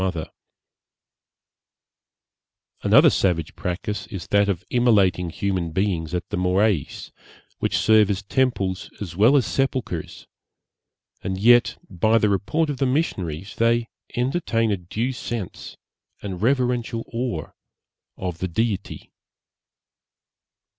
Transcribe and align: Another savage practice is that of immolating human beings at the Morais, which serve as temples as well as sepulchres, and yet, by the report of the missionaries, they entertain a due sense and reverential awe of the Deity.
Another 2.81 3.11
savage 3.11 3.55
practice 3.55 4.07
is 4.07 4.25
that 4.29 4.49
of 4.49 4.63
immolating 4.71 5.29
human 5.29 5.71
beings 5.73 6.15
at 6.15 6.27
the 6.29 6.37
Morais, 6.37 7.11
which 7.59 7.77
serve 7.77 8.09
as 8.09 8.23
temples 8.23 8.89
as 8.99 9.15
well 9.15 9.37
as 9.37 9.45
sepulchres, 9.45 10.25
and 11.21 11.37
yet, 11.39 11.77
by 11.87 12.17
the 12.17 12.29
report 12.29 12.71
of 12.71 12.77
the 12.77 12.87
missionaries, 12.87 13.53
they 13.57 13.89
entertain 14.15 14.71
a 14.71 14.77
due 14.77 15.11
sense 15.11 15.77
and 16.23 16.41
reverential 16.41 17.03
awe 17.13 17.49
of 18.17 18.39
the 18.39 18.47
Deity. 18.47 19.11